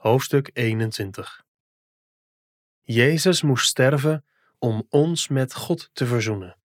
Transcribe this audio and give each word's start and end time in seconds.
Hoofdstuk 0.00 0.50
21 0.52 1.44
Jezus 2.80 3.42
moest 3.42 3.66
sterven 3.66 4.24
om 4.58 4.86
ons 4.88 5.28
met 5.28 5.54
God 5.54 5.90
te 5.92 6.06
verzoenen. 6.06 6.58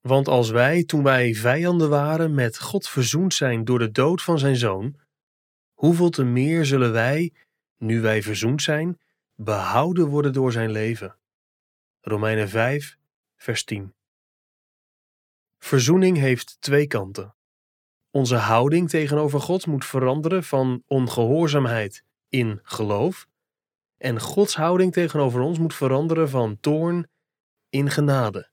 Want 0.00 0.28
als 0.28 0.50
wij, 0.50 0.84
toen 0.84 1.02
wij 1.02 1.34
vijanden 1.34 1.88
waren, 1.88 2.34
met 2.34 2.58
God 2.58 2.88
verzoend 2.88 3.34
zijn 3.34 3.64
door 3.64 3.78
de 3.78 3.90
dood 3.90 4.22
van 4.22 4.38
zijn 4.38 4.56
zoon, 4.56 5.00
hoeveel 5.72 6.10
te 6.10 6.24
meer 6.24 6.64
zullen 6.64 6.92
wij, 6.92 7.32
nu 7.76 8.00
wij 8.00 8.22
verzoend 8.22 8.62
zijn, 8.62 9.00
behouden 9.34 10.06
worden 10.06 10.32
door 10.32 10.52
zijn 10.52 10.70
leven. 10.70 11.18
Romeinen 12.00 12.48
5, 12.48 12.98
vers 13.36 13.64
10. 13.64 13.94
Verzoening 15.58 16.16
heeft 16.16 16.60
twee 16.60 16.86
kanten. 16.86 17.35
Onze 18.16 18.36
houding 18.36 18.88
tegenover 18.88 19.40
God 19.40 19.66
moet 19.66 19.84
veranderen 19.84 20.44
van 20.44 20.82
ongehoorzaamheid 20.86 22.04
in 22.28 22.60
geloof, 22.62 23.26
en 23.98 24.20
Gods 24.20 24.56
houding 24.56 24.92
tegenover 24.92 25.40
ons 25.40 25.58
moet 25.58 25.74
veranderen 25.74 26.28
van 26.28 26.60
toorn 26.60 27.08
in 27.68 27.90
genade. 27.90 28.48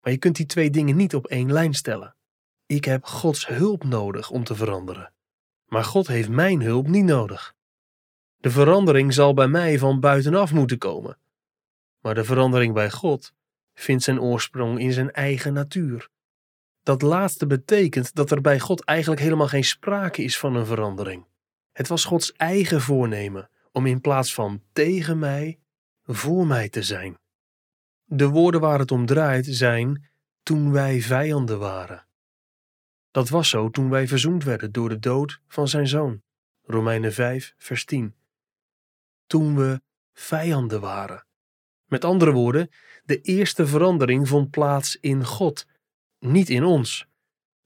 Maar 0.00 0.12
je 0.12 0.18
kunt 0.18 0.36
die 0.36 0.46
twee 0.46 0.70
dingen 0.70 0.96
niet 0.96 1.14
op 1.14 1.26
één 1.26 1.52
lijn 1.52 1.74
stellen. 1.74 2.16
Ik 2.66 2.84
heb 2.84 3.04
Gods 3.04 3.46
hulp 3.46 3.84
nodig 3.84 4.30
om 4.30 4.44
te 4.44 4.54
veranderen, 4.54 5.12
maar 5.66 5.84
God 5.84 6.06
heeft 6.06 6.28
mijn 6.28 6.62
hulp 6.62 6.86
niet 6.86 7.04
nodig. 7.04 7.54
De 8.36 8.50
verandering 8.50 9.12
zal 9.12 9.34
bij 9.34 9.48
mij 9.48 9.78
van 9.78 10.00
buitenaf 10.00 10.52
moeten 10.52 10.78
komen, 10.78 11.18
maar 12.00 12.14
de 12.14 12.24
verandering 12.24 12.74
bij 12.74 12.90
God 12.90 13.32
vindt 13.74 14.04
zijn 14.04 14.20
oorsprong 14.20 14.80
in 14.80 14.92
zijn 14.92 15.12
eigen 15.12 15.52
natuur. 15.52 16.12
Dat 16.84 17.02
laatste 17.02 17.46
betekent 17.46 18.14
dat 18.14 18.30
er 18.30 18.40
bij 18.40 18.60
God 18.60 18.84
eigenlijk 18.84 19.20
helemaal 19.20 19.48
geen 19.48 19.64
sprake 19.64 20.22
is 20.22 20.38
van 20.38 20.54
een 20.54 20.66
verandering. 20.66 21.26
Het 21.72 21.88
was 21.88 22.04
Gods 22.04 22.32
eigen 22.32 22.80
voornemen 22.80 23.50
om 23.72 23.86
in 23.86 24.00
plaats 24.00 24.34
van 24.34 24.62
tegen 24.72 25.18
mij, 25.18 25.58
voor 26.06 26.46
mij 26.46 26.68
te 26.68 26.82
zijn. 26.82 27.18
De 28.04 28.28
woorden 28.28 28.60
waar 28.60 28.78
het 28.78 28.90
om 28.90 29.06
draait 29.06 29.46
zijn 29.46 30.08
toen 30.42 30.72
wij 30.72 31.00
vijanden 31.00 31.58
waren. 31.58 32.06
Dat 33.10 33.28
was 33.28 33.48
zo 33.48 33.70
toen 33.70 33.90
wij 33.90 34.08
verzoend 34.08 34.44
werden 34.44 34.72
door 34.72 34.88
de 34.88 34.98
dood 34.98 35.40
van 35.48 35.68
zijn 35.68 35.88
zoon. 35.88 36.22
Romeinen 36.62 37.12
5, 37.12 37.54
vers 37.56 37.84
10. 37.84 38.14
Toen 39.26 39.56
we 39.56 39.80
vijanden 40.12 40.80
waren. 40.80 41.26
Met 41.84 42.04
andere 42.04 42.32
woorden, 42.32 42.68
de 43.04 43.20
eerste 43.20 43.66
verandering 43.66 44.28
vond 44.28 44.50
plaats 44.50 44.96
in 45.00 45.24
God 45.24 45.66
niet 46.24 46.50
in 46.50 46.64
ons. 46.64 47.06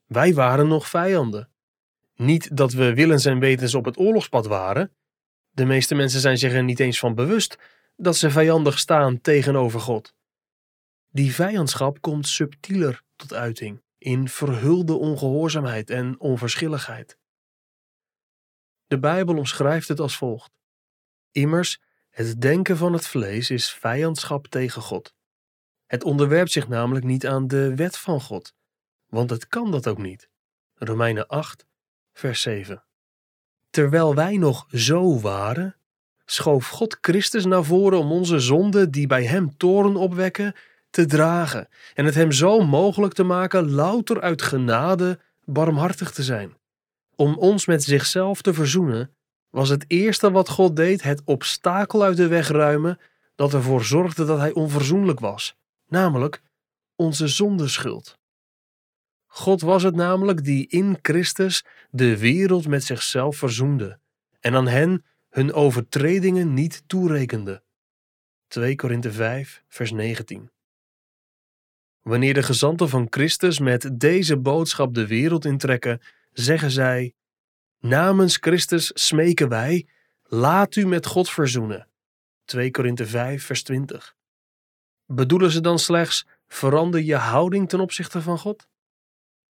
Wij 0.07 0.35
waren 0.35 0.69
nog 0.69 0.89
vijanden. 0.89 1.51
Niet 2.15 2.57
dat 2.57 2.73
we 2.73 2.95
willens 2.95 3.25
en 3.25 3.39
wetens 3.39 3.75
op 3.75 3.85
het 3.85 3.99
oorlogspad 3.99 4.47
waren. 4.47 4.93
De 5.51 5.65
meeste 5.65 5.95
mensen 5.95 6.21
zijn 6.21 6.39
zich 6.39 6.53
er 6.53 6.65
niet 6.65 6.81
eens 6.81 6.99
van 6.99 7.15
bewust 7.15 7.59
dat 7.97 8.17
ze 8.17 8.31
vijandig 8.31 8.79
staan 8.79 9.21
tegenover 9.21 9.81
God. 9.81 10.15
Die 11.11 11.35
vijandschap 11.35 12.01
komt 12.01 12.29
subtieler 12.29 13.03
tot 13.17 13.33
uiting 13.33 13.83
in 13.99 14.29
verhulde 14.29 14.95
ongehoorzaamheid 14.95 15.91
en 15.91 16.21
onverschilligheid. 16.21 17.19
De 18.87 18.99
Bijbel 18.99 19.37
omschrijft 19.37 19.89
het 19.89 20.01
als 20.01 20.17
volgt: 20.17 20.53
Immers, 21.31 21.81
het 22.11 22.41
denken 22.41 22.77
van 22.77 22.93
het 22.93 23.07
vlees 23.07 23.51
is 23.51 23.71
vijandschap 23.71 24.47
tegen 24.47 24.83
God. 24.83 25.15
Het 25.89 26.05
onderwerpt 26.05 26.53
zich 26.53 26.69
namelijk 26.69 27.05
niet 27.05 27.27
aan 27.27 27.47
de 27.47 27.75
wet 27.75 27.97
van 27.97 28.21
God, 28.21 28.55
want 29.07 29.31
het 29.31 29.49
kan 29.49 29.71
dat 29.71 29.89
ook 29.89 29.99
niet. 29.99 30.29
Romeinen 30.75 31.27
8, 31.27 31.67
vers 32.13 32.43
7. 32.43 32.85
Terwijl 33.71 34.15
wij 34.15 34.37
nog 34.37 34.67
zo 34.71 35.21
waren, 35.21 35.77
schoof 36.25 36.69
God 36.69 36.99
Christus 37.01 37.45
naar 37.45 37.65
voren 37.65 37.99
om 37.99 38.13
onze 38.13 38.39
zonden 38.39 38.91
die 38.91 39.07
bij 39.07 39.25
Hem 39.25 39.57
toren 39.57 39.97
opwekken, 39.97 40.55
te 40.91 41.07
dragen 41.07 41.69
en 41.95 42.05
het 42.05 42.15
Hem 42.15 42.33
zo 42.33 42.61
mogelijk 42.61 43.15
te 43.15 43.25
maken 43.25 43.71
louter 43.71 44.21
uit 44.21 44.43
genade 44.43 45.19
barmhartig 45.45 46.11
te 46.11 46.23
zijn. 46.23 46.57
Om 47.15 47.35
ons 47.35 47.67
met 47.67 47.83
zichzelf 47.83 48.43
te 48.43 48.55
verzoenen, 48.55 49.15
was 49.51 49.69
het 49.69 49.85
eerste 49.87 50.31
wat 50.31 50.49
God 50.49 50.77
deed 50.77 51.03
het 51.03 51.23
obstakel 51.25 52.03
uit 52.03 52.17
de 52.17 52.27
weg 52.27 52.49
ruimen 52.49 52.99
dat 53.35 53.55
ervoor 53.55 53.85
zorgde 53.85 54.25
dat 54.25 54.39
Hij 54.39 54.53
onverzoenlijk 54.53 55.21
was 55.21 55.57
namelijk 55.89 56.43
onze 56.97 57.29
zondeschuld. 57.29 58.19
God 59.27 59.61
was 59.61 59.83
het 59.83 59.95
namelijk 59.95 60.45
die 60.45 60.67
in 60.67 60.99
Christus 61.03 61.65
de 61.91 62.19
wereld 62.19 62.67
met 62.67 62.85
zichzelf 62.85 63.37
verzoende 63.37 63.99
en 64.41 64.55
aan 64.55 64.69
hen 64.69 65.05
hun 65.29 65.53
overtredingen 65.53 66.55
niet 66.55 66.83
toerekende. 66.87 67.63
2 68.47 68.75
Korinthe 68.75 69.13
5, 69.13 69.63
vers 69.69 69.91
19. 69.91 70.51
Wanneer 72.03 72.35
de 72.35 72.43
gezanten 72.43 72.89
van 72.89 73.07
Christus 73.11 73.59
met 73.59 74.01
deze 74.01 74.37
boodschap 74.37 74.95
de 74.95 75.07
wereld 75.07 75.45
intrekken, 75.45 76.01
zeggen 76.33 76.71
zij: 76.71 77.15
Namens 77.79 78.37
Christus 78.37 78.91
smeken 78.95 79.49
wij, 79.49 79.87
laat 80.23 80.77
u 80.77 80.87
met 80.87 81.07
God 81.07 81.31
verzoenen. 81.31 81.89
2 82.45 82.71
Korinthe 82.71 83.07
5, 83.07 83.45
vers 83.45 83.63
20. 83.63 84.17
Bedoelen 85.13 85.51
ze 85.51 85.61
dan 85.61 85.79
slechts 85.79 86.27
verander 86.49 87.01
je 87.01 87.17
houding 87.17 87.69
ten 87.69 87.81
opzichte 87.81 88.23
van 88.23 88.39
God? 88.39 88.69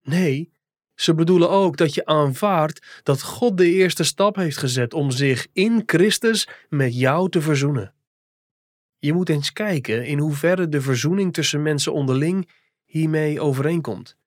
Nee, 0.01 0.51
ze 0.95 1.13
bedoelen 1.13 1.49
ook 1.49 1.77
dat 1.77 1.93
je 1.93 2.05
aanvaardt 2.05 3.01
dat 3.03 3.21
God 3.21 3.57
de 3.57 3.71
eerste 3.71 4.03
stap 4.03 4.35
heeft 4.35 4.57
gezet 4.57 4.93
om 4.93 5.11
zich 5.11 5.47
in 5.53 5.83
Christus 5.85 6.47
met 6.69 6.99
jou 6.99 7.29
te 7.29 7.41
verzoenen. 7.41 7.93
Je 8.97 9.13
moet 9.13 9.29
eens 9.29 9.53
kijken 9.53 10.05
in 10.05 10.19
hoeverre 10.19 10.69
de 10.69 10.81
verzoening 10.81 11.33
tussen 11.33 11.61
mensen 11.61 11.93
onderling 11.93 12.49
hiermee 12.85 13.41
overeenkomt. 13.41 14.17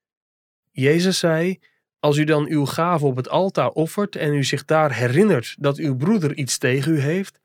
Jezus 0.71 1.19
zei: 1.19 1.59
Als 1.99 2.17
u 2.17 2.25
dan 2.25 2.47
uw 2.47 2.65
gave 2.65 3.07
op 3.07 3.17
het 3.17 3.29
altaar 3.29 3.71
offert 3.71 4.17
en 4.17 4.35
u 4.35 4.45
zich 4.45 4.65
daar 4.65 4.95
herinnert 4.95 5.57
dat 5.59 5.77
uw 5.77 5.97
broeder 5.97 6.37
iets 6.37 6.59
tegen 6.59 6.93
u 6.93 7.01
heeft, 7.01 7.41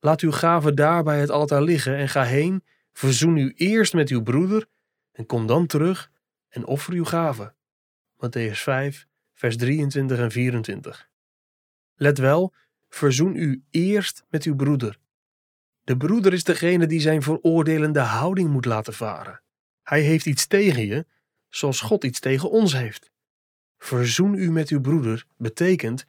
laat 0.00 0.20
uw 0.20 0.32
gave 0.32 0.74
daar 0.74 1.02
bij 1.02 1.20
het 1.20 1.30
altaar 1.30 1.62
liggen 1.62 1.96
en 1.96 2.08
ga 2.08 2.22
heen 2.22 2.62
Verzoen 2.96 3.36
u 3.36 3.52
eerst 3.56 3.94
met 3.94 4.08
uw 4.08 4.22
broeder 4.22 4.66
en 5.12 5.26
kom 5.26 5.46
dan 5.46 5.66
terug 5.66 6.10
en 6.48 6.66
offer 6.66 6.92
uw 6.92 7.04
gave. 7.04 7.54
Matthäus 8.16 8.58
5, 8.62 9.06
vers 9.32 9.56
23 9.56 10.18
en 10.18 10.30
24. 10.30 11.08
Let 11.94 12.18
wel, 12.18 12.54
verzoen 12.88 13.36
u 13.36 13.62
eerst 13.70 14.24
met 14.28 14.44
uw 14.44 14.54
broeder. 14.54 14.98
De 15.84 15.96
broeder 15.96 16.32
is 16.32 16.44
degene 16.44 16.86
die 16.86 17.00
zijn 17.00 17.22
veroordelende 17.22 18.00
houding 18.00 18.50
moet 18.50 18.64
laten 18.64 18.94
varen. 18.94 19.42
Hij 19.82 20.00
heeft 20.00 20.26
iets 20.26 20.46
tegen 20.46 20.86
je, 20.86 21.06
zoals 21.48 21.80
God 21.80 22.04
iets 22.04 22.20
tegen 22.20 22.50
ons 22.50 22.72
heeft. 22.72 23.10
Verzoen 23.78 24.34
u 24.34 24.50
met 24.50 24.68
uw 24.68 24.80
broeder 24.80 25.26
betekent 25.36 26.06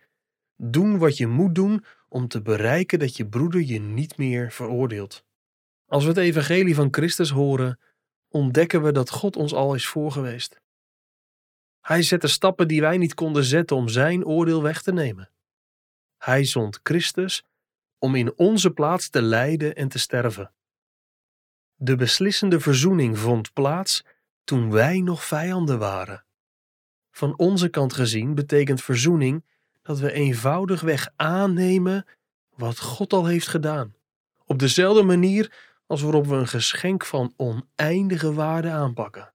doen 0.55 0.97
wat 0.97 1.17
je 1.17 1.27
moet 1.27 1.55
doen 1.55 1.85
om 2.09 2.27
te 2.27 2.41
bereiken 2.41 2.99
dat 2.99 3.17
je 3.17 3.27
broeder 3.27 3.61
je 3.61 3.79
niet 3.79 4.17
meer 4.17 4.51
veroordeelt. 4.51 5.25
Als 5.85 6.03
we 6.03 6.09
het 6.09 6.17
evangelie 6.17 6.75
van 6.75 6.87
Christus 6.91 7.29
horen, 7.29 7.79
ontdekken 8.27 8.83
we 8.83 8.91
dat 8.91 9.09
God 9.09 9.35
ons 9.35 9.53
al 9.53 9.75
is 9.75 9.87
voorgeweest. 9.87 10.61
Hij 11.81 12.01
zette 12.01 12.27
stappen 12.27 12.67
die 12.67 12.81
wij 12.81 12.97
niet 12.97 13.13
konden 13.13 13.43
zetten 13.43 13.75
om 13.75 13.87
zijn 13.87 14.25
oordeel 14.25 14.61
weg 14.61 14.81
te 14.81 14.93
nemen. 14.93 15.31
Hij 16.17 16.45
zond 16.45 16.79
Christus 16.83 17.43
om 17.97 18.15
in 18.15 18.37
onze 18.37 18.71
plaats 18.71 19.09
te 19.09 19.21
lijden 19.21 19.75
en 19.75 19.87
te 19.87 19.99
sterven. 19.99 20.53
De 21.75 21.95
beslissende 21.95 22.59
verzoening 22.59 23.19
vond 23.19 23.53
plaats 23.53 24.03
toen 24.43 24.71
wij 24.71 24.99
nog 24.99 25.25
vijanden 25.25 25.79
waren. 25.79 26.25
Van 27.11 27.37
onze 27.37 27.69
kant 27.69 27.93
gezien 27.93 28.35
betekent 28.35 28.81
verzoening 28.81 29.45
dat 29.81 29.99
we 29.99 30.11
eenvoudigweg 30.11 31.09
aannemen 31.15 32.05
wat 32.55 32.79
God 32.79 33.13
al 33.13 33.25
heeft 33.25 33.47
gedaan, 33.47 33.95
op 34.45 34.59
dezelfde 34.59 35.03
manier 35.03 35.74
als 35.87 36.01
waarop 36.01 36.25
we 36.27 36.35
een 36.35 36.47
geschenk 36.47 37.05
van 37.05 37.33
oneindige 37.37 38.33
waarde 38.33 38.69
aanpakken. 38.69 39.34